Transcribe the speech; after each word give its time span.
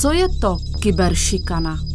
Co 0.00 0.12
je 0.12 0.28
to 0.40 0.56
kyberšikana? 0.82 1.89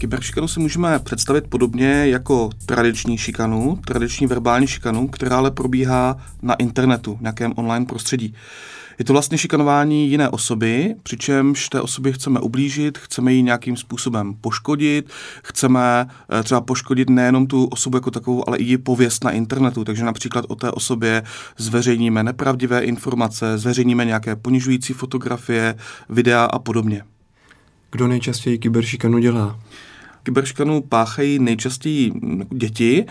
Kyberšikanu 0.00 0.48
si 0.48 0.60
můžeme 0.60 0.98
představit 0.98 1.44
podobně 1.48 2.06
jako 2.06 2.50
tradiční 2.66 3.18
šikanu, 3.18 3.78
tradiční 3.86 4.26
verbální 4.26 4.66
šikanu, 4.66 5.08
která 5.08 5.36
ale 5.36 5.50
probíhá 5.50 6.16
na 6.42 6.54
internetu, 6.54 7.16
v 7.16 7.20
nějakém 7.20 7.52
online 7.56 7.86
prostředí. 7.86 8.34
Je 8.98 9.04
to 9.04 9.12
vlastně 9.12 9.38
šikanování 9.38 10.10
jiné 10.10 10.28
osoby, 10.28 10.94
přičemž 11.02 11.68
té 11.68 11.80
osobě 11.80 12.12
chceme 12.12 12.40
ublížit, 12.40 12.98
chceme 12.98 13.32
ji 13.32 13.42
nějakým 13.42 13.76
způsobem 13.76 14.34
poškodit, 14.40 15.10
chceme 15.42 16.08
eh, 16.40 16.42
třeba 16.42 16.60
poškodit 16.60 17.10
nejenom 17.10 17.46
tu 17.46 17.64
osobu 17.64 17.96
jako 17.96 18.10
takovou, 18.10 18.48
ale 18.48 18.58
i 18.58 18.64
ji 18.64 18.78
pověst 18.78 19.24
na 19.24 19.30
internetu. 19.30 19.84
Takže 19.84 20.04
například 20.04 20.44
o 20.48 20.54
té 20.54 20.70
osobě 20.70 21.22
zveřejníme 21.58 22.22
nepravdivé 22.22 22.80
informace, 22.80 23.58
zveřejníme 23.58 24.04
nějaké 24.04 24.36
ponižující 24.36 24.92
fotografie, 24.92 25.74
videa 26.08 26.44
a 26.44 26.58
podobně. 26.58 27.02
Kdo 27.92 28.08
nejčastěji 28.08 28.58
kyberšikanu 28.58 29.18
dělá? 29.18 29.60
Kyberšikanu 30.22 30.80
páchají 30.80 31.38
nejčastěji 31.38 32.10
mm, 32.10 32.42
děti, 32.50 33.04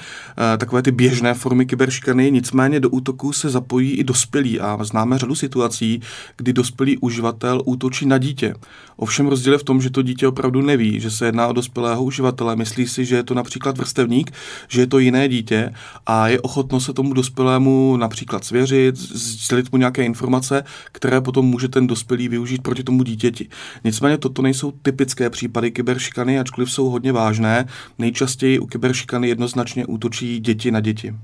eh, 0.53 0.57
takové 0.57 0.81
ty 0.81 0.91
běžné 0.91 1.33
formy 1.33 1.65
kyberšikany, 1.65 2.31
nicméně 2.31 2.79
do 2.79 2.89
útoku 2.89 3.33
se 3.33 3.49
zapojí 3.49 3.91
i 3.91 4.03
dospělí 4.03 4.59
a 4.59 4.83
známe 4.83 5.17
řadu 5.17 5.35
situací, 5.35 6.01
kdy 6.37 6.53
dospělý 6.53 6.97
uživatel 6.97 7.61
útočí 7.65 8.05
na 8.05 8.17
dítě. 8.17 8.55
Ovšem 8.97 9.27
rozdíl 9.27 9.53
je 9.53 9.59
v 9.59 9.63
tom, 9.63 9.81
že 9.81 9.89
to 9.89 10.01
dítě 10.01 10.27
opravdu 10.27 10.61
neví, 10.61 10.99
že 10.99 11.11
se 11.11 11.25
jedná 11.25 11.47
o 11.47 11.53
dospělého 11.53 12.03
uživatele, 12.03 12.55
myslí 12.55 12.87
si, 12.87 13.05
že 13.05 13.15
je 13.15 13.23
to 13.23 13.33
například 13.33 13.77
vrstevník, 13.77 14.31
že 14.67 14.81
je 14.81 14.88
to 14.88 14.99
jiné 14.99 15.27
dítě 15.27 15.73
a 16.05 16.27
je 16.27 16.41
ochotno 16.41 16.79
se 16.79 16.94
tomu 16.94 17.13
dospělému 17.13 17.97
například 17.97 18.44
svěřit, 18.45 18.95
sdělit 18.97 19.71
mu 19.71 19.77
nějaké 19.77 20.03
informace, 20.03 20.63
které 20.91 21.21
potom 21.21 21.45
může 21.45 21.67
ten 21.67 21.88
dospělý 21.88 22.27
využít 22.27 22.61
proti 22.61 22.83
tomu 22.83 23.03
dítěti. 23.03 23.49
Nicméně 23.83 24.17
toto 24.17 24.41
nejsou 24.41 24.71
typické 24.71 25.29
případy 25.29 25.71
kyberšikany, 25.71 26.39
ačkoliv 26.39 26.71
jsou 26.71 26.89
hodně 27.00 27.11
vážné. 27.11 27.66
Nejčastěji 27.97 28.59
u 28.59 28.66
kyberšikany 28.67 29.28
jednoznačně 29.28 29.86
útočí 29.86 30.39
děti 30.39 30.72
na 30.72 30.80
děti. 30.80 31.16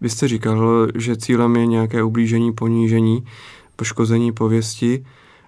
Vy 0.00 0.10
jste 0.10 0.28
říkal, 0.28 0.88
že 0.94 1.16
cílem 1.16 1.56
je 1.56 1.66
nějaké 1.66 2.02
ublížení, 2.02 2.52
ponížení, 2.52 3.24
poškození 3.76 4.32
pověsti, 4.32 5.04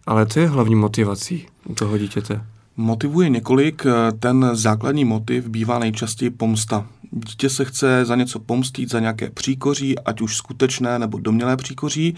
ale 0.06 0.26
co 0.26 0.40
je 0.40 0.48
hlavní 0.48 0.74
motivací 0.74 1.46
u 1.66 1.74
toho 1.74 1.98
dítěte? 1.98 2.44
Motivuje 2.76 3.28
několik. 3.28 3.86
Ten 4.20 4.50
základní 4.52 5.04
motiv 5.04 5.48
bývá 5.48 5.78
nejčastěji 5.78 6.30
pomsta. 6.30 6.86
Dítě 7.10 7.50
se 7.50 7.64
chce 7.64 8.04
za 8.04 8.16
něco 8.16 8.38
pomstit, 8.38 8.90
za 8.90 9.00
nějaké 9.00 9.30
příkoří, 9.30 9.98
ať 9.98 10.20
už 10.20 10.36
skutečné 10.36 10.98
nebo 10.98 11.18
domělé 11.18 11.56
příkoří, 11.56 12.14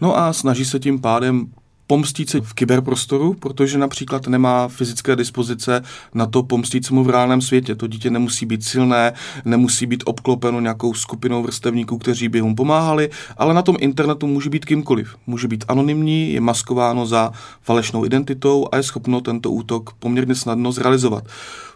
no 0.00 0.16
a 0.18 0.32
snaží 0.32 0.64
se 0.64 0.78
tím 0.78 1.00
pádem 1.00 1.46
pomstit 1.86 2.30
se 2.30 2.40
v 2.40 2.54
kyberprostoru, 2.54 3.34
protože 3.34 3.78
například 3.78 4.26
nemá 4.26 4.68
fyzické 4.68 5.16
dispozice 5.16 5.82
na 6.14 6.26
to 6.26 6.42
pomstit 6.42 6.86
se 6.86 6.94
mu 6.94 7.04
v 7.04 7.10
reálném 7.10 7.40
světě. 7.40 7.74
To 7.74 7.86
dítě 7.86 8.10
nemusí 8.10 8.46
být 8.46 8.64
silné, 8.64 9.12
nemusí 9.44 9.86
být 9.86 10.02
obklopeno 10.06 10.60
nějakou 10.60 10.94
skupinou 10.94 11.42
vrstevníků, 11.42 11.98
kteří 11.98 12.28
by 12.28 12.42
mu 12.42 12.54
pomáhali, 12.54 13.10
ale 13.36 13.54
na 13.54 13.62
tom 13.62 13.76
internetu 13.80 14.26
může 14.26 14.50
být 14.50 14.64
kýmkoliv. 14.64 15.16
Může 15.26 15.48
být 15.48 15.64
anonymní, 15.68 16.32
je 16.32 16.40
maskováno 16.40 17.06
za 17.06 17.32
falešnou 17.60 18.04
identitou 18.04 18.68
a 18.72 18.76
je 18.76 18.82
schopno 18.82 19.20
tento 19.20 19.50
útok 19.50 19.92
poměrně 19.98 20.34
snadno 20.34 20.72
zrealizovat. 20.72 21.24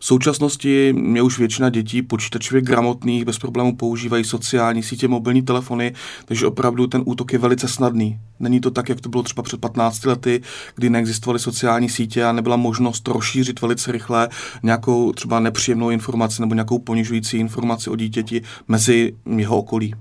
V 0.00 0.04
současnosti 0.04 0.94
je 1.14 1.22
už 1.22 1.38
většina 1.38 1.70
dětí 1.70 2.02
počítačově 2.02 2.62
gramotných, 2.62 3.24
bez 3.24 3.38
problémů 3.38 3.76
používají 3.76 4.24
sociální 4.24 4.82
sítě, 4.82 5.08
mobilní 5.08 5.42
telefony, 5.42 5.94
takže 6.24 6.46
opravdu 6.46 6.86
ten 6.86 7.02
útok 7.04 7.32
je 7.32 7.38
velice 7.38 7.68
snadný. 7.68 8.18
Není 8.40 8.60
to 8.60 8.70
tak, 8.70 8.88
jak 8.88 9.00
to 9.00 9.08
bylo 9.08 9.22
třeba 9.22 9.42
před 9.42 9.60
15 9.60 10.04
lety, 10.04 10.42
kdy 10.74 10.90
neexistovaly 10.90 11.38
sociální 11.38 11.88
sítě 11.88 12.24
a 12.24 12.32
nebyla 12.32 12.56
možnost 12.56 13.08
rozšířit 13.08 13.60
velice 13.60 13.92
rychle 13.92 14.28
nějakou 14.62 15.12
třeba 15.12 15.40
nepříjemnou 15.40 15.90
informaci 15.90 16.40
nebo 16.40 16.54
nějakou 16.54 16.78
ponižující 16.78 17.36
informaci 17.36 17.90
o 17.90 17.96
dítěti 17.96 18.42
mezi 18.68 19.14
jeho 19.36 19.58
okolí. 19.58 19.94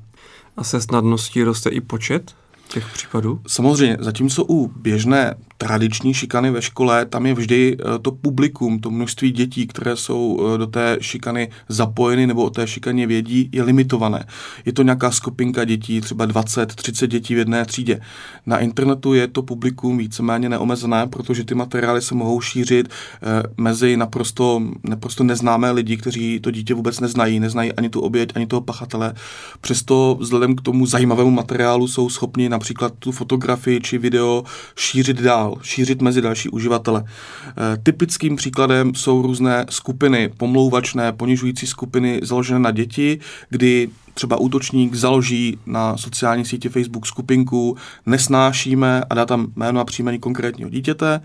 A 0.58 0.64
se 0.64 0.82
snadností 0.82 1.44
roste 1.44 1.70
i 1.70 1.82
počet 1.82 2.36
těch 2.68 2.94
případů? 2.94 3.40
Samozřejmě, 3.48 3.98
zatímco 4.00 4.46
u 4.50 4.68
běžné 4.68 5.36
tradiční 5.58 6.14
šikany 6.14 6.52
ve 6.52 6.62
škole, 6.62 7.06
tam 7.06 7.26
je 7.26 7.34
vždy 7.34 7.78
eh, 7.80 8.00
to 8.00 8.12
publikum, 8.12 8.80
to 8.80 8.92
množství 8.92 9.32
dětí, 9.32 9.68
které 9.68 9.96
jsou 9.96 10.40
eh, 10.40 10.58
do 10.58 10.68
té 10.68 10.98
šikany 11.02 11.50
zapojeny 11.70 12.28
nebo 12.28 12.44
o 12.44 12.50
té 12.50 12.68
šikaně 12.68 13.08
vědí, 13.08 13.50
je 13.52 13.64
limitované. 13.64 14.26
Je 14.66 14.74
to 14.74 14.84
nějaká 14.84 15.12
skupinka 15.12 15.66
dětí, 15.66 16.02
třeba 16.02 16.26
20, 16.26 16.76
30 16.76 17.08
dětí 17.08 17.36
v 17.36 17.38
jedné 17.38 17.66
třídě. 17.66 18.00
Na 18.46 18.60
internetu 18.60 19.14
je 19.14 19.28
to 19.28 19.42
publikum 19.42 19.98
víceméně 19.98 20.50
neomezené, 20.50 21.08
protože 21.08 21.44
ty 21.44 21.56
materiály 21.56 22.02
se 22.02 22.16
mohou 22.16 22.42
šířit 22.42 22.88
eh, 22.88 23.44
mezi 23.58 23.98
naprosto, 23.98 24.62
naprosto 24.84 25.24
neznámé 25.24 25.72
lidi, 25.72 25.98
kteří 25.98 26.40
to 26.40 26.52
dítě 26.52 26.74
vůbec 26.74 27.00
neznají, 27.00 27.40
neznají 27.40 27.74
ani 27.74 27.90
tu 27.90 28.02
oběť, 28.02 28.30
ani 28.36 28.48
toho 28.48 28.62
pachatele. 28.62 29.14
Přesto 29.62 30.18
vzhledem 30.20 30.56
k 30.56 30.62
tomu 30.62 30.86
zajímavému 30.86 31.32
materiálu 31.32 31.88
jsou 31.88 32.10
schopni 32.10 32.50
například 32.50 32.94
tu 33.00 33.12
fotografii 33.12 33.82
či 33.82 33.98
video 33.98 34.44
šířit 34.76 35.22
dál 35.22 35.55
šířit 35.62 36.02
mezi 36.02 36.22
další 36.22 36.50
uživatele. 36.50 37.04
E, 37.04 37.78
typickým 37.78 38.36
příkladem 38.36 38.96
jsou 38.96 39.22
různé 39.22 39.66
skupiny, 39.70 40.30
pomlouvačné, 40.38 41.12
ponižující 41.12 41.68
skupiny 41.68 42.20
založené 42.24 42.60
na 42.60 42.72
děti, 42.72 43.20
kdy 43.50 43.90
třeba 44.16 44.38
útočník 44.38 44.96
založí 44.96 45.58
na 45.66 45.98
sociální 45.98 46.46
síti 46.46 46.70
Facebook 46.70 47.06
skupinku 47.06 47.78
Nesnášíme 48.06 49.04
a 49.10 49.16
dá 49.16 49.26
tam 49.26 49.48
jméno 49.56 49.80
a 49.80 49.86
příjmení 49.86 50.20
konkrétního 50.20 50.70
dítěte, 50.70 51.22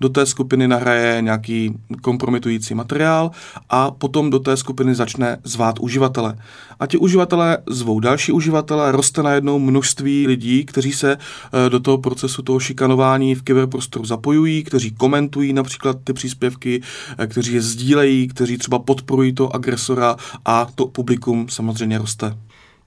do 0.00 0.08
té 0.08 0.26
skupiny 0.26 0.68
nahraje 0.68 1.22
nějaký 1.22 1.74
kompromitující 2.02 2.74
materiál 2.74 3.30
a 3.70 3.90
potom 3.90 4.30
do 4.30 4.38
té 4.38 4.56
skupiny 4.56 4.94
začne 4.94 5.38
zvát 5.44 5.80
uživatele. 5.80 6.38
A 6.80 6.86
ti 6.86 6.98
uživatelé 6.98 7.58
zvou 7.66 8.00
další 8.00 8.32
uživatele, 8.32 8.92
roste 8.92 9.22
najednou 9.22 9.58
množství 9.58 10.26
lidí, 10.26 10.64
kteří 10.64 10.92
se 10.92 11.16
eh, 11.16 11.70
do 11.70 11.80
toho 11.80 11.98
procesu 11.98 12.42
toho 12.42 12.60
šikanování 12.60 13.34
v 13.34 13.42
kyberprostoru 13.42 14.04
zapojují, 14.04 14.64
kteří 14.64 14.90
komentují 14.90 15.52
například 15.52 15.96
ty 16.04 16.12
příspěvky, 16.12 16.82
eh, 17.18 17.26
kteří 17.26 17.54
je 17.54 17.62
sdílejí, 17.62 18.28
kteří 18.28 18.58
třeba 18.58 18.78
podporují 18.78 19.32
toho 19.32 19.54
agresora 19.54 20.16
a 20.44 20.66
to 20.74 20.86
publikum 20.86 21.48
samozřejmě 21.48 21.98
roste. 21.98 22.36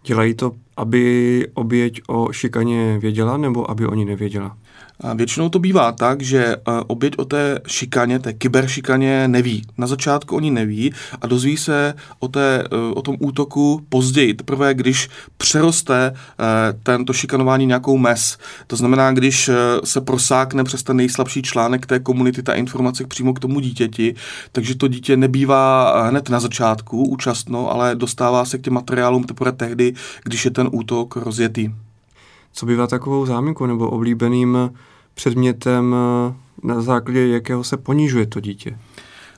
Dělají 0.04 0.34
to, 0.34 0.52
aby 0.78 1.48
oběť 1.54 2.02
o 2.08 2.32
šikaně 2.32 3.00
věděla 3.00 3.38
nebo 3.38 3.72
aby 3.72 3.88
oni 3.88 4.06
nevěděla? 4.06 4.58
Většinou 5.16 5.50
to 5.50 5.60
bývá 5.60 5.92
tak, 5.92 6.22
že 6.22 6.46
e, 6.46 6.58
oběť 6.88 7.14
o 7.18 7.26
té 7.26 7.60
šikaně, 7.68 8.20
té 8.20 8.34
kyberšikaně 8.34 9.28
neví. 9.28 9.62
Na 9.78 9.88
začátku 9.88 10.36
oni 10.36 10.52
neví 10.52 10.94
a 11.22 11.28
dozví 11.28 11.58
se 11.58 11.94
o, 12.20 12.28
té, 12.28 12.64
e, 12.72 12.94
o 12.94 13.02
tom 13.02 13.16
útoku 13.20 13.86
později, 13.90 14.34
teprve 14.34 14.74
když 14.74 15.10
přeroste 15.38 16.06
e, 16.06 16.14
tento 16.84 17.14
šikanování 17.14 17.66
nějakou 17.66 17.98
mes. 17.98 18.38
To 18.68 18.76
znamená, 18.76 19.12
když 19.12 19.50
se 19.84 20.02
prosákne 20.02 20.64
přes 20.64 20.84
ten 20.84 20.98
nejslabší 20.98 21.42
článek 21.42 21.86
té 21.86 22.00
komunity 22.00 22.44
ta 22.44 22.54
informace 22.54 23.06
přímo 23.08 23.34
k 23.34 23.40
tomu 23.40 23.60
dítěti, 23.60 24.16
takže 24.52 24.76
to 24.76 24.88
dítě 24.88 25.18
nebývá 25.18 26.02
hned 26.08 26.30
na 26.30 26.40
začátku 26.40 27.04
účastno, 27.04 27.72
ale 27.72 27.96
dostává 27.96 28.46
se 28.46 28.58
k 28.58 28.62
těm 28.62 28.74
materiálům 28.74 29.24
teprve 29.24 29.52
tehdy, 29.52 29.94
když 30.24 30.46
je 30.46 30.52
ten 30.52 30.70
útok 30.72 31.16
rozjetý. 31.16 31.70
Co 32.58 32.66
bývá 32.66 32.88
takovou 32.88 33.26
záminkou 33.26 33.66
nebo 33.66 33.90
oblíbeným 33.90 34.74
předmětem, 35.14 35.96
na 36.64 36.82
základě 36.82 37.28
jakého 37.28 37.64
se 37.64 37.78
ponižuje 37.78 38.26
to 38.26 38.40
dítě? 38.40 38.78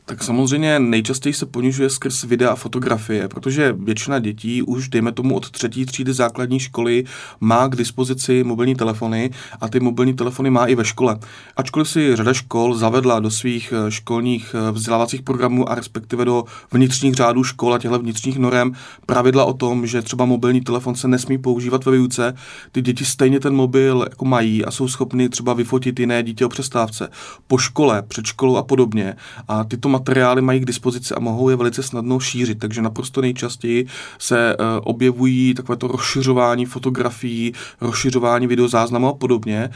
Tak 0.09 0.23
samozřejmě 0.23 0.79
nejčastěji 0.79 1.33
se 1.33 1.45
ponižuje 1.45 1.89
skrz 1.89 2.23
videa 2.23 2.49
a 2.49 2.55
fotografie, 2.55 3.27
protože 3.27 3.75
většina 3.79 4.19
dětí 4.19 4.61
už, 4.61 4.89
dejme 4.89 5.11
tomu, 5.11 5.35
od 5.35 5.51
třetí 5.51 5.85
třídy 5.85 6.13
základní 6.13 6.59
školy 6.59 7.03
má 7.39 7.67
k 7.67 7.75
dispozici 7.75 8.43
mobilní 8.43 8.75
telefony 8.75 9.29
a 9.61 9.69
ty 9.69 9.79
mobilní 9.79 10.13
telefony 10.13 10.49
má 10.49 10.65
i 10.65 10.75
ve 10.75 10.85
škole. 10.85 11.19
Ačkoliv 11.57 11.89
si 11.89 12.15
řada 12.15 12.33
škol 12.33 12.75
zavedla 12.75 13.19
do 13.19 13.31
svých 13.31 13.73
eh, 13.73 13.91
školních 13.91 14.55
eh, 14.55 14.71
vzdělávacích 14.71 15.21
programů 15.21 15.71
a 15.71 15.75
respektive 15.75 16.25
do 16.25 16.43
vnitřních 16.71 17.13
řádů 17.13 17.43
škol 17.43 17.73
a 17.73 17.79
těchto 17.79 17.99
vnitřních 17.99 18.37
norem 18.37 18.71
pravidla 19.05 19.45
o 19.45 19.53
tom, 19.53 19.87
že 19.87 20.01
třeba 20.01 20.25
mobilní 20.25 20.61
telefon 20.61 20.95
se 20.95 21.07
nesmí 21.07 21.37
používat 21.37 21.85
ve 21.85 21.91
výuce, 21.91 22.33
ty 22.71 22.81
děti 22.81 23.05
stejně 23.05 23.39
ten 23.39 23.55
mobil 23.55 24.05
jako 24.09 24.25
mají 24.25 24.65
a 24.65 24.71
jsou 24.71 24.87
schopny 24.87 25.29
třeba 25.29 25.53
vyfotit 25.53 25.99
jiné 25.99 26.23
dítě 26.23 26.45
o 26.45 26.49
přestávce 26.49 27.09
po 27.47 27.57
škole, 27.57 28.01
před 28.07 28.25
školou 28.25 28.55
a 28.55 28.63
podobně. 28.63 29.15
A 29.47 29.63
tyto 29.63 29.89
materiály 29.99 30.41
mají 30.41 30.59
k 30.59 30.65
dispozici 30.65 31.13
a 31.13 31.19
mohou 31.19 31.49
je 31.49 31.55
velice 31.55 31.83
snadno 31.83 32.19
šířit. 32.19 32.59
Takže 32.59 32.81
naprosto 32.81 33.21
nejčastěji 33.21 33.87
se 34.19 34.55
objevují 34.83 35.53
takovéto 35.53 35.87
rozšiřování 35.87 36.65
fotografií, 36.65 37.53
rozšiřování 37.81 38.47
videozáznamů 38.47 39.07
a 39.07 39.13
podobně 39.13 39.69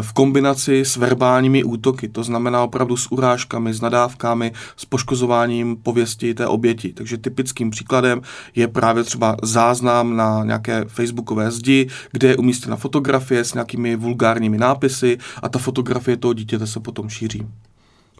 v 0.00 0.12
kombinaci 0.12 0.80
s 0.80 0.96
verbálními 0.96 1.64
útoky. 1.64 2.08
To 2.08 2.22
znamená 2.22 2.62
opravdu 2.62 2.96
s 2.96 3.12
urážkami, 3.12 3.74
s 3.74 3.80
nadávkami, 3.80 4.52
s 4.76 4.84
poškozováním 4.84 5.76
pověsti 5.76 6.34
té 6.34 6.46
oběti. 6.46 6.92
Takže 6.92 7.18
typickým 7.18 7.70
příkladem 7.70 8.20
je 8.54 8.68
právě 8.68 9.04
třeba 9.04 9.36
záznam 9.42 10.16
na 10.16 10.44
nějaké 10.44 10.84
facebookové 10.88 11.50
zdi, 11.50 11.88
kde 12.12 12.28
je 12.28 12.36
umístěna 12.36 12.76
fotografie 12.76 13.44
s 13.44 13.54
nějakými 13.54 13.96
vulgárními 13.96 14.58
nápisy 14.58 15.18
a 15.42 15.48
ta 15.48 15.58
fotografie 15.58 16.16
toho 16.16 16.34
dítěte 16.34 16.66
se 16.66 16.80
potom 16.80 17.08
šíří. 17.08 17.46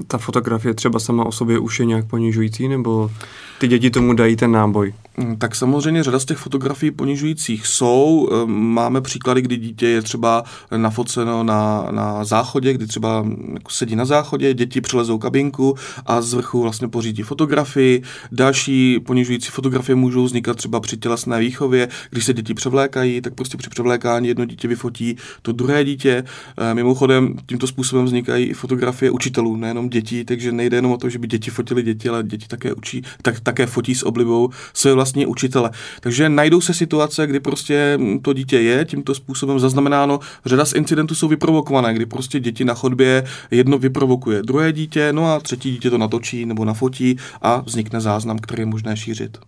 Ta 0.06 0.18
fotografie 0.18 0.74
třeba 0.74 0.98
sama 0.98 1.24
o 1.24 1.32
sobě 1.32 1.58
už 1.58 1.80
je 1.80 1.86
nějak 1.86 2.06
ponižující, 2.06 2.68
nebo 2.68 3.10
ty 3.58 3.68
děti 3.68 3.90
tomu 3.90 4.12
dají 4.12 4.36
ten 4.36 4.52
náboj? 4.52 4.94
Mm, 5.18 5.36
tak 5.36 5.54
samozřejmě 5.54 6.02
řada 6.02 6.18
z 6.18 6.24
těch 6.24 6.38
fotografií 6.38 6.90
ponižujících 6.90 7.66
jsou. 7.66 8.28
Ehm, 8.32 8.50
máme 8.50 9.00
příklady, 9.00 9.42
kdy 9.42 9.56
dítě 9.56 9.88
je 9.88 10.02
třeba 10.02 10.44
nafoceno 10.76 11.44
na, 11.44 11.88
na 11.90 12.24
záchodě, 12.24 12.72
kdy 12.72 12.86
třeba 12.86 13.26
jako 13.52 13.70
sedí 13.70 13.96
na 13.96 14.04
záchodě, 14.04 14.54
děti 14.54 14.80
přelezou 14.80 15.18
kabinku 15.18 15.74
a 16.06 16.20
z 16.22 16.34
vrchu 16.34 16.62
vlastně 16.62 16.88
pořídí 16.88 17.22
fotografii. 17.22 18.02
Další 18.32 19.00
ponižující 19.00 19.50
fotografie 19.50 19.96
můžou 19.96 20.24
vznikat 20.24 20.56
třeba 20.56 20.80
při 20.80 20.96
tělesné 20.96 21.40
výchově, 21.40 21.88
když 22.10 22.24
se 22.24 22.34
děti 22.34 22.54
převlékají, 22.54 23.20
tak 23.20 23.34
prostě 23.34 23.56
při 23.56 23.70
převlékání 23.70 24.28
jedno 24.28 24.44
dítě 24.44 24.68
vyfotí 24.68 25.16
to 25.42 25.52
druhé 25.52 25.84
dítě. 25.84 26.24
Ehm, 26.56 26.76
mimochodem 26.76 27.34
tímto 27.46 27.66
způsobem 27.66 28.04
vznikají 28.04 28.46
i 28.46 28.54
fotografie 28.54 29.10
učitelů, 29.10 29.56
nejenom 29.56 29.87
dětí, 29.88 30.24
takže 30.24 30.52
nejde 30.52 30.76
jenom 30.76 30.92
o 30.92 30.96
to, 30.96 31.08
že 31.08 31.18
by 31.18 31.26
děti 31.26 31.50
fotili 31.50 31.82
děti, 31.82 32.08
ale 32.08 32.22
děti 32.22 32.48
také 32.48 32.74
učí, 32.74 33.02
tak, 33.22 33.40
také 33.40 33.66
fotí 33.66 33.94
s 33.94 34.02
oblibou 34.02 34.50
své 34.74 34.94
vlastně 34.94 35.26
učitele. 35.26 35.70
Takže 36.00 36.28
najdou 36.28 36.60
se 36.60 36.74
situace, 36.74 37.26
kdy 37.26 37.40
prostě 37.40 37.98
to 38.22 38.32
dítě 38.32 38.60
je 38.60 38.84
tímto 38.84 39.14
způsobem 39.14 39.58
zaznamenáno. 39.58 40.20
Řada 40.46 40.64
z 40.64 40.72
incidentů 40.72 41.14
jsou 41.14 41.28
vyprovokované, 41.28 41.94
kdy 41.94 42.06
prostě 42.06 42.40
děti 42.40 42.64
na 42.64 42.74
chodbě 42.74 43.24
jedno 43.50 43.78
vyprovokuje 43.78 44.42
druhé 44.42 44.72
dítě, 44.72 45.12
no 45.12 45.32
a 45.32 45.40
třetí 45.40 45.70
dítě 45.70 45.90
to 45.90 45.98
natočí 45.98 46.46
nebo 46.46 46.64
nafotí 46.64 47.16
a 47.42 47.60
vznikne 47.60 48.00
záznam, 48.00 48.38
který 48.38 48.62
je 48.62 48.66
možné 48.66 48.96
šířit. 48.96 49.38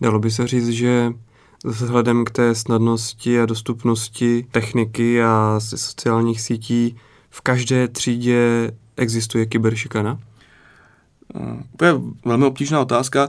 Dalo 0.00 0.18
by 0.18 0.30
se 0.30 0.46
říct, 0.46 0.68
že 0.68 1.12
vzhledem 1.64 2.24
k 2.24 2.30
té 2.30 2.54
snadnosti 2.54 3.40
a 3.40 3.46
dostupnosti 3.46 4.46
techniky 4.50 5.22
a 5.22 5.54
sociálních 5.58 6.40
sítí 6.40 6.96
v 7.30 7.40
každé 7.40 7.88
třídě 7.88 8.70
existuje 8.96 9.46
kyberšikana? 9.46 10.18
To 11.76 11.84
je 11.84 11.94
velmi 12.24 12.44
obtížná 12.44 12.80
otázka. 12.80 13.28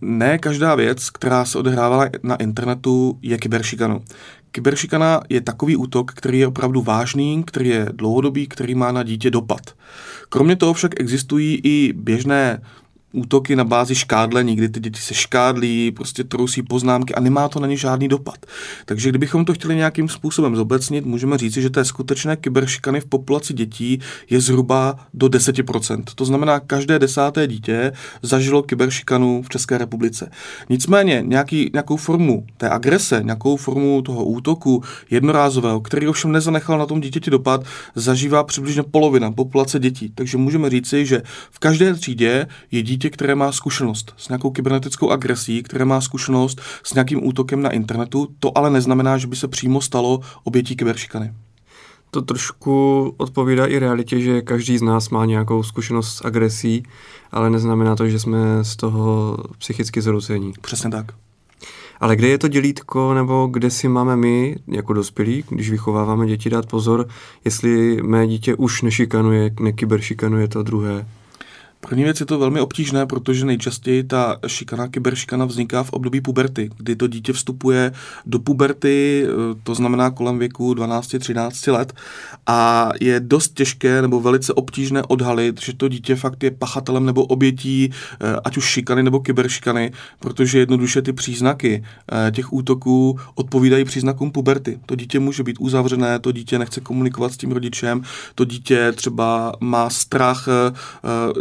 Ne 0.00 0.38
každá 0.38 0.74
věc, 0.74 1.10
která 1.10 1.44
se 1.44 1.58
odehrávala 1.58 2.08
na 2.22 2.36
internetu, 2.36 3.18
je 3.22 3.38
kyberšikanou. 3.38 4.00
Kyberšikana 4.50 5.20
je 5.28 5.40
takový 5.40 5.76
útok, 5.76 6.12
který 6.12 6.38
je 6.38 6.46
opravdu 6.46 6.82
vážný, 6.82 7.44
který 7.46 7.68
je 7.68 7.88
dlouhodobý, 7.92 8.46
který 8.46 8.74
má 8.74 8.92
na 8.92 9.02
dítě 9.02 9.30
dopad. 9.30 9.60
Kromě 10.28 10.56
toho 10.56 10.72
však 10.72 11.00
existují 11.00 11.60
i 11.64 11.92
běžné 11.92 12.62
útoky 13.12 13.56
na 13.56 13.64
bázi 13.64 13.94
škádlení, 13.94 14.56
kdy 14.56 14.68
ty 14.68 14.80
děti 14.80 15.00
se 15.00 15.14
škádlí, 15.14 15.90
prostě 15.90 16.24
trousí 16.24 16.62
poznámky 16.62 17.14
a 17.14 17.20
nemá 17.20 17.48
to 17.48 17.60
na 17.60 17.66
ně 17.66 17.76
žádný 17.76 18.08
dopad. 18.08 18.46
Takže 18.84 19.08
kdybychom 19.08 19.44
to 19.44 19.54
chtěli 19.54 19.76
nějakým 19.76 20.08
způsobem 20.08 20.56
zobecnit, 20.56 21.06
můžeme 21.06 21.38
říci, 21.38 21.62
že 21.62 21.70
té 21.70 21.84
skutečné 21.84 22.36
kyberšikany 22.36 23.00
v 23.00 23.04
populaci 23.04 23.54
dětí 23.54 24.00
je 24.30 24.40
zhruba 24.40 24.96
do 25.14 25.26
10%. 25.26 26.02
To 26.14 26.24
znamená, 26.24 26.60
každé 26.60 26.98
desáté 26.98 27.46
dítě 27.46 27.92
zažilo 28.22 28.62
kyberšikanu 28.62 29.42
v 29.42 29.48
České 29.48 29.78
republice. 29.78 30.30
Nicméně 30.68 31.22
nějaký, 31.26 31.70
nějakou 31.72 31.96
formu 31.96 32.46
té 32.56 32.68
agrese, 32.68 33.20
nějakou 33.24 33.56
formu 33.56 34.02
toho 34.02 34.24
útoku 34.24 34.82
jednorázového, 35.10 35.80
který 35.80 36.08
ovšem 36.08 36.32
nezanechal 36.32 36.78
na 36.78 36.86
tom 36.86 37.00
dítěti 37.00 37.30
dopad, 37.30 37.64
zažívá 37.94 38.44
přibližně 38.44 38.82
polovina 38.82 39.32
populace 39.32 39.78
dětí. 39.78 40.12
Takže 40.14 40.38
můžeme 40.38 40.70
říci, 40.70 41.06
že 41.06 41.22
v 41.50 41.58
každé 41.58 41.94
třídě 41.94 42.46
je 42.70 42.82
dítě 42.82 42.97
dítě, 42.98 43.10
které 43.10 43.34
má 43.34 43.52
zkušenost 43.52 44.14
s 44.16 44.28
nějakou 44.28 44.50
kybernetickou 44.50 45.10
agresí, 45.10 45.62
které 45.62 45.84
má 45.84 46.00
zkušenost 46.00 46.60
s 46.82 46.94
nějakým 46.94 47.26
útokem 47.26 47.62
na 47.62 47.70
internetu, 47.70 48.28
to 48.40 48.58
ale 48.58 48.70
neznamená, 48.70 49.18
že 49.18 49.26
by 49.26 49.36
se 49.36 49.48
přímo 49.48 49.80
stalo 49.80 50.20
obětí 50.44 50.76
kyberšikany. 50.76 51.32
To 52.10 52.22
trošku 52.22 53.14
odpovídá 53.16 53.66
i 53.66 53.78
realitě, 53.78 54.20
že 54.20 54.42
každý 54.42 54.78
z 54.78 54.82
nás 54.82 55.10
má 55.10 55.24
nějakou 55.24 55.62
zkušenost 55.62 56.16
s 56.16 56.24
agresí, 56.24 56.82
ale 57.32 57.50
neznamená 57.50 57.96
to, 57.96 58.08
že 58.08 58.18
jsme 58.18 58.38
z 58.62 58.76
toho 58.76 59.36
psychicky 59.58 60.02
zroucení. 60.02 60.52
Přesně 60.60 60.90
tak. 60.90 61.06
Ale 62.00 62.16
kde 62.16 62.28
je 62.28 62.38
to 62.38 62.48
dělítko, 62.48 63.14
nebo 63.14 63.48
kde 63.50 63.70
si 63.70 63.88
máme 63.88 64.16
my, 64.16 64.56
jako 64.66 64.92
dospělí, 64.92 65.44
když 65.48 65.70
vychováváme 65.70 66.26
děti, 66.26 66.50
dát 66.50 66.66
pozor, 66.66 67.08
jestli 67.44 68.02
mé 68.02 68.26
dítě 68.26 68.54
už 68.54 68.82
nešikanuje, 68.82 69.54
nekyberšikanuje 69.60 70.48
to 70.48 70.62
druhé? 70.62 71.06
První 71.80 72.04
věc 72.04 72.20
je 72.20 72.26
to 72.26 72.38
velmi 72.38 72.60
obtížné, 72.60 73.06
protože 73.06 73.44
nejčastěji 73.44 74.02
ta 74.02 74.38
šikana, 74.46 74.88
kyberšikana 74.88 75.44
vzniká 75.44 75.82
v 75.82 75.92
období 75.92 76.20
puberty, 76.20 76.70
kdy 76.76 76.96
to 76.96 77.06
dítě 77.06 77.32
vstupuje 77.32 77.92
do 78.26 78.38
puberty, 78.38 79.26
eh, 79.26 79.30
to 79.62 79.74
znamená 79.74 80.10
kolem 80.10 80.38
věku 80.38 80.74
12-13 80.74 81.72
let 81.72 81.92
a 82.46 82.90
je 83.00 83.20
dost 83.20 83.54
těžké 83.54 84.02
nebo 84.02 84.20
velice 84.20 84.52
obtížné 84.52 85.02
odhalit, 85.02 85.60
že 85.60 85.72
to 85.72 85.88
dítě 85.88 86.16
fakt 86.16 86.42
je 86.42 86.50
pachatelem 86.50 87.06
nebo 87.06 87.24
obětí 87.24 87.90
eh, 88.20 88.36
ať 88.44 88.56
už 88.56 88.64
šikany 88.64 89.02
nebo 89.02 89.20
kyberšikany, 89.20 89.92
protože 90.20 90.58
jednoduše 90.58 91.02
ty 91.02 91.12
příznaky 91.12 91.84
eh, 92.12 92.30
těch 92.30 92.52
útoků 92.52 93.18
odpovídají 93.34 93.84
příznakům 93.84 94.30
puberty. 94.30 94.78
To 94.86 94.94
dítě 94.94 95.20
může 95.20 95.42
být 95.42 95.56
uzavřené, 95.60 96.18
to 96.18 96.32
dítě 96.32 96.58
nechce 96.58 96.80
komunikovat 96.80 97.32
s 97.32 97.36
tím 97.36 97.52
rodičem, 97.52 98.02
to 98.34 98.44
dítě 98.44 98.92
třeba 98.92 99.52
má 99.60 99.90
strach 99.90 100.48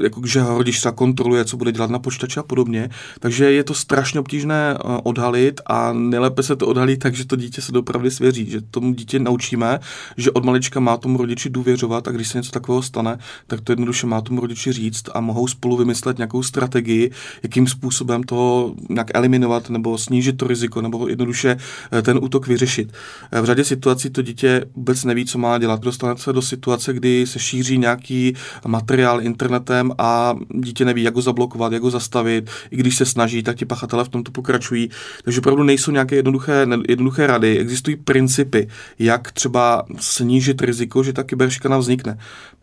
jako 0.03 0.21
že 0.27 0.41
ho 0.41 0.57
rodič 0.57 0.81
kontroluje, 0.95 1.45
co 1.45 1.57
bude 1.57 1.71
dělat 1.71 1.89
na 1.89 1.99
počítači 1.99 2.39
a 2.39 2.43
podobně. 2.43 2.89
Takže 3.19 3.51
je 3.51 3.63
to 3.63 3.73
strašně 3.73 4.19
obtížné 4.19 4.77
eh, 4.77 4.99
odhalit 5.03 5.61
a 5.65 5.93
nejlépe 5.93 6.43
se 6.43 6.55
to 6.55 6.67
odhalí 6.67 6.97
tak, 6.97 7.15
že 7.15 7.25
to 7.25 7.35
dítě 7.35 7.61
se 7.61 7.71
dopravdy 7.71 8.11
svěří, 8.11 8.49
že 8.49 8.61
tomu 8.61 8.93
dítě 8.93 9.19
naučíme, 9.19 9.79
že 10.17 10.31
od 10.31 10.45
malička 10.45 10.79
má 10.79 10.97
tomu 10.97 11.17
rodiči 11.17 11.49
důvěřovat 11.49 12.07
a 12.07 12.11
když 12.11 12.27
se 12.27 12.37
něco 12.37 12.51
takového 12.51 12.81
stane, 12.81 13.17
tak 13.47 13.61
to 13.61 13.71
jednoduše 13.71 14.07
má 14.07 14.21
tomu 14.21 14.41
rodiči 14.41 14.71
říct 14.71 15.03
a 15.13 15.21
mohou 15.21 15.47
spolu 15.47 15.77
vymyslet 15.77 16.17
nějakou 16.17 16.43
strategii, 16.43 17.11
jakým 17.43 17.67
způsobem 17.67 18.23
to 18.23 18.73
nějak 18.89 19.07
eliminovat 19.13 19.69
nebo 19.69 19.97
snížit 19.97 20.37
to 20.37 20.47
riziko 20.47 20.81
nebo 20.81 21.07
jednoduše 21.07 21.57
eh, 21.91 22.01
ten 22.01 22.19
útok 22.21 22.47
vyřešit. 22.47 22.93
Eh, 23.31 23.41
v 23.41 23.45
řadě 23.45 23.63
situací 23.63 24.09
to 24.09 24.21
dítě 24.21 24.65
vůbec 24.75 25.03
neví, 25.03 25.25
co 25.25 25.37
má 25.37 25.57
dělat. 25.57 25.81
Dostane 25.81 26.17
se 26.17 26.33
do 26.33 26.41
situace, 26.41 26.93
kdy 26.93 27.27
se 27.27 27.39
šíří 27.39 27.77
nějaký 27.77 28.33
materiál 28.67 29.21
internetem 29.21 29.91
a 29.97 30.16
dítě 30.49 30.85
neví, 30.85 31.03
jak 31.03 31.15
ho 31.15 31.21
zablokovat, 31.21 31.73
jak 31.73 31.83
ho 31.83 31.89
zastavit. 31.89 32.49
I 32.71 32.77
když 32.77 32.97
se 32.97 33.05
snaží, 33.05 33.43
tak 33.43 33.55
ti 33.55 33.65
pachatelé 33.65 34.03
v 34.03 34.09
tomto 34.09 34.31
pokračují. 34.31 34.89
Takže 35.23 35.39
opravdu 35.39 35.63
nejsou 35.63 35.91
nějaké 35.91 36.15
jednoduché, 36.15 36.67
jednoduché 36.89 37.27
rady. 37.27 37.59
Existují 37.59 37.95
principy, 37.95 38.67
jak 38.99 39.31
třeba 39.31 39.83
snížit 39.99 40.61
riziko, 40.61 41.03
že 41.03 41.13
ta 41.13 41.23
kyberšikana 41.23 41.77
vznikne. 41.77 42.17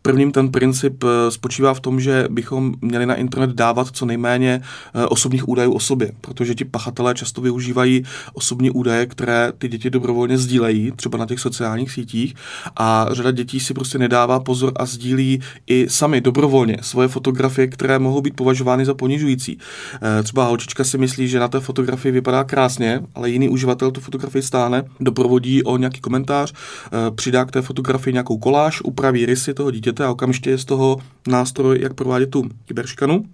Prvním 0.06 0.32
ten 0.32 0.50
princip 0.52 1.04
eh, 1.04 1.30
spočívá 1.30 1.74
v 1.74 1.80
tom, 1.80 2.00
že 2.00 2.26
bychom 2.30 2.74
měli 2.80 3.06
na 3.06 3.14
internet 3.14 3.50
dávat 3.50 3.88
co 3.92 4.06
nejméně 4.06 4.60
eh, 4.94 5.06
osobních 5.06 5.48
údajů 5.48 5.72
o 5.72 5.80
sobě, 5.80 6.12
protože 6.20 6.54
ti 6.54 6.64
pachatelé 6.64 7.14
často 7.14 7.40
využívají 7.40 8.04
osobní 8.32 8.70
údaje, 8.70 9.06
které 9.06 9.52
ty 9.58 9.68
děti 9.68 9.90
dobrovolně 9.90 10.38
sdílejí, 10.38 10.92
třeba 10.96 11.18
na 11.18 11.26
těch 11.26 11.40
sociálních 11.40 11.92
sítích 11.92 12.34
a 12.76 13.06
řada 13.12 13.30
dětí 13.30 13.60
si 13.60 13.74
prostě 13.74 13.98
nedává 13.98 14.40
pozor 14.40 14.72
a 14.76 14.86
sdílí 14.86 15.40
i 15.66 15.86
sami 15.88 16.20
dobrovolně 16.20 16.78
svoje 16.80 17.08
fotografie, 17.08 17.43
které 17.70 17.98
mohou 17.98 18.20
být 18.20 18.36
považovány 18.36 18.84
za 18.84 18.94
ponižující. 18.94 19.58
Eh, 20.02 20.22
třeba 20.22 20.44
holčička 20.46 20.84
si 20.84 20.98
myslí, 20.98 21.28
že 21.28 21.38
na 21.38 21.48
té 21.48 21.60
fotografii 21.60 22.12
vypadá 22.12 22.44
krásně, 22.44 23.00
ale 23.14 23.30
jiný 23.30 23.48
uživatel 23.48 23.90
tu 23.90 24.00
fotografii 24.00 24.42
stáhne, 24.42 24.84
doprovodí 25.00 25.62
o 25.62 25.76
nějaký 25.76 26.00
komentář, 26.00 26.52
přidá 27.14 27.44
k 27.44 27.50
té 27.50 27.62
fotografii 27.62 28.14
nějakou 28.14 28.38
koláž, 28.38 28.80
upraví 28.80 29.26
rysy 29.26 29.54
toho 29.54 29.70
dítě 29.70 29.84
dítěte 29.84 30.04
a 30.04 30.10
okamžitě 30.10 30.50
je 30.50 30.58
z 30.58 30.64
toho 30.64 30.98
nástroj, 31.28 31.78
jak 31.80 31.94
provádět 31.94 32.30
tu 32.30 32.48
kyberšikanu. 32.64 33.24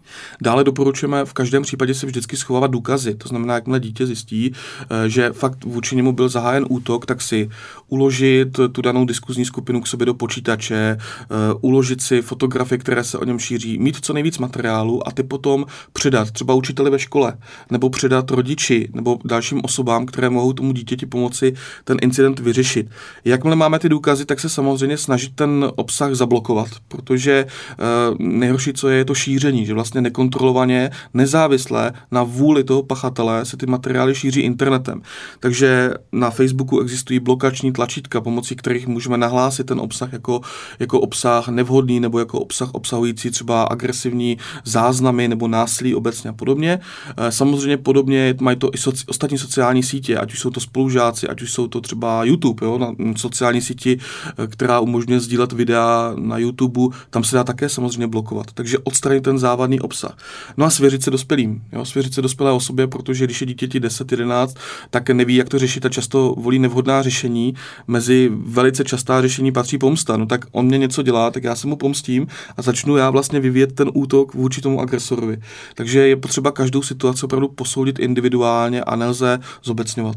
Dále 0.43 0.64
doporučujeme 0.64 1.25
v 1.25 1.33
každém 1.33 1.62
případě 1.62 1.95
si 1.95 2.07
vždycky 2.07 2.37
schovávat 2.37 2.71
důkazy. 2.71 3.14
To 3.14 3.29
znamená, 3.29 3.55
jakmile 3.55 3.81
dítě 3.81 4.07
zjistí, 4.07 4.52
eh, 4.52 5.09
že 5.09 5.31
fakt 5.33 5.64
vůči 5.64 5.97
němu 5.97 6.12
byl 6.12 6.29
zahájen 6.29 6.67
útok, 6.69 7.07
tak 7.07 7.23
si 7.23 7.50
uložit 7.88 8.61
tu 8.73 8.83
danou 8.83 9.05
diskuzní 9.05 9.45
skupinu 9.45 9.81
k 9.81 9.87
sobě 9.87 10.07
do 10.07 10.14
počítače, 10.14 10.97
eh, 10.97 11.26
uložit 11.61 12.02
si 12.02 12.23
fotografie, 12.23 12.79
které 12.79 13.05
se 13.05 13.19
o 13.19 13.25
něm 13.25 13.38
šíří, 13.38 13.79
mít 13.79 14.00
co 14.00 14.12
nejvíc 14.12 14.38
materiálu 14.38 15.09
a 15.09 15.11
ty 15.11 15.23
potom 15.23 15.66
předat 15.92 16.30
třeba 16.30 16.54
učiteli 16.54 16.90
ve 16.90 16.99
škole, 16.99 17.38
nebo 17.71 17.90
předat 17.90 18.30
rodiči, 18.30 18.88
nebo 18.95 19.19
dalším 19.25 19.61
osobám, 19.64 20.07
které 20.07 20.30
mohou 20.30 20.52
tomu 20.52 20.73
dítěti 20.73 21.07
pomoci 21.07 21.54
ten 21.85 21.97
incident 22.02 22.40
vyřešit. 22.40 22.90
Jakmile 23.25 23.57
máme 23.57 23.78
ty 23.78 23.88
důkazy, 23.88 24.25
tak 24.25 24.40
se 24.40 24.49
samozřejmě 24.49 24.97
snažit 24.97 25.33
ten 25.35 25.71
obsah 25.76 26.14
zablokovat, 26.14 26.69
protože 26.88 27.47
uh, 27.47 28.26
nejhorší, 28.26 28.73
co 28.73 28.88
je, 28.88 28.97
je 28.97 29.04
to 29.04 29.14
šíření, 29.14 29.66
že 29.66 29.75
vlastně 29.75 30.00
nekontrolovaně, 30.00 30.90
nezávisle 31.14 31.92
na 32.11 32.23
vůli 32.23 32.64
toho 32.64 32.83
pachatele 32.83 33.45
se 33.45 33.57
ty 33.57 33.66
materiály 33.66 34.14
šíří 34.14 34.40
internetem. 34.40 35.02
Takže 35.40 35.90
na 36.12 36.30
Facebooku 36.30 36.80
existují 36.80 37.21
blokační 37.21 37.73
tlačítka, 37.73 38.21
pomocí 38.21 38.57
kterých 38.57 38.87
můžeme 38.87 39.19
nahlásit 39.19 39.66
ten 39.66 39.80
obsah 39.80 40.12
jako, 40.12 40.40
jako 40.78 41.00
obsah 41.00 41.49
nevhodný 41.49 42.00
nebo 42.00 42.19
jako 42.19 42.40
obsah 42.40 42.71
obsahující 42.75 43.30
třeba 43.30 43.62
agresivní 43.90 44.38
záznamy 44.64 45.28
nebo 45.28 45.49
násilí 45.49 45.94
obecně 45.94 46.30
a 46.30 46.32
podobně. 46.32 46.78
Eh, 47.16 47.32
samozřejmě 47.32 47.76
podobně 47.76 48.35
mají 48.40 48.56
to 48.56 48.70
i 48.75 48.78
soci, 48.78 49.04
ostatní 49.06 49.38
sociální 49.38 49.82
sítě, 49.82 50.16
ať 50.16 50.32
už 50.32 50.40
jsou 50.40 50.50
to 50.50 50.61
spolužáci, 50.61 51.28
ať 51.28 51.42
už 51.42 51.52
jsou 51.52 51.66
to 51.68 51.80
třeba 51.80 52.25
YouTube, 52.25 52.66
jo, 52.66 52.78
na 52.78 52.94
sociální 53.16 53.61
síti, 53.61 53.99
eh, 53.99 54.47
která 54.47 54.80
umožňuje 54.80 55.20
sdílet 55.20 55.52
videa 55.52 56.14
na 56.16 56.38
YouTube, 56.38 56.97
tam 57.11 57.25
se 57.25 57.37
dá 57.37 57.44
také 57.44 57.68
samozřejmě 57.68 58.06
blokovat. 58.06 58.47
Takže 58.54 58.78
odstranit 58.78 59.25
ten 59.25 59.38
závadný 59.38 59.80
obsah. 59.80 60.16
No 60.56 60.66
a 60.66 60.70
svěřit 60.70 61.02
se 61.02 61.11
dospělým, 61.11 61.62
jo, 61.73 61.85
svěřit 61.85 62.14
se 62.14 62.23
dospělé 62.23 62.52
osobě, 62.52 62.87
protože 62.87 63.25
když 63.25 63.40
je 63.40 63.47
dítěti 63.47 63.80
10-11, 63.80 64.54
tak 64.90 65.11
neví, 65.11 65.37
jak 65.37 65.49
to 65.49 65.59
řešit 65.59 65.87
a 65.87 65.88
často 65.88 66.35
volí 66.38 66.59
nevhodná 66.59 67.02
řešení. 67.02 67.54
Mezi 67.87 68.30
velice 68.32 68.85
častá 68.85 69.23
řešení 69.23 69.52
patří 69.52 69.78
pomsta. 69.78 70.16
No 70.16 70.26
tak 70.26 70.47
on 70.52 70.66
mě 70.66 70.78
něco 70.78 71.02
dělá, 71.02 71.30
tak 71.30 71.44
já 71.44 71.56
se 71.56 71.66
mu 71.66 71.76
pomstím 71.76 72.26
a 72.56 72.62
začnu 72.62 72.97
já 72.97 73.11
vlastně 73.11 73.40
vyvíjet 73.40 73.79
ten 73.84 73.90
útok 73.94 74.34
vůči 74.34 74.60
tomu 74.60 74.80
agresorovi. 74.80 75.38
Takže 75.75 76.08
je 76.08 76.16
potřeba 76.16 76.52
každou 76.52 76.82
situaci 76.82 77.25
opravdu 77.25 77.49
posoudit 77.49 77.99
individuálně 77.99 78.84
a 78.84 78.96
nelze 78.96 79.38
zobecňovat. 79.62 80.16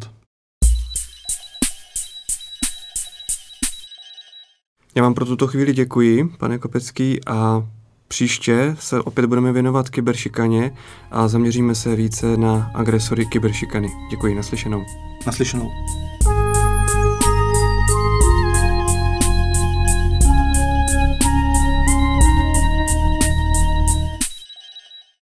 Já 4.95 5.03
vám 5.03 5.13
pro 5.13 5.25
tuto 5.25 5.47
chvíli 5.47 5.73
děkuji, 5.73 6.29
pane 6.37 6.57
Kopecký, 6.57 7.25
a 7.27 7.67
příště 8.07 8.75
se 8.79 9.01
opět 9.01 9.25
budeme 9.25 9.51
věnovat 9.51 9.89
kyberšikaně 9.89 10.71
a 11.11 11.27
zaměříme 11.27 11.75
se 11.75 11.95
více 11.95 12.37
na 12.37 12.71
agresory 12.73 13.25
kyberšikany. 13.25 13.87
Děkuji, 14.11 14.35
naslyšenou. 14.35 14.83
Naslyšenou. 15.25 15.69